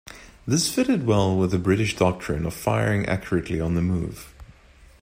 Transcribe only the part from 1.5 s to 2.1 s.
the British